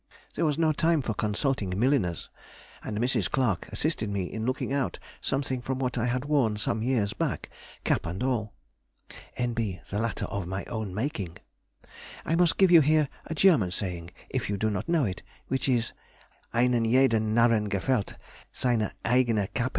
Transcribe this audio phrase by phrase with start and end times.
[0.33, 2.31] There was no time for consulting milliners,
[2.83, 3.29] and Mrs.
[3.29, 7.51] Clarke assisted me in looking out something from what I had worn some years back,
[7.83, 8.51] cap and all.
[9.37, 11.37] (N.B.—The latter of my own making.)
[12.25, 15.69] I must give you here a German saying, if you do not know it, which
[15.69, 15.93] is,
[16.51, 18.15] "_Einen jeden Narren gefällt
[18.51, 19.69] seine eigene Cappe!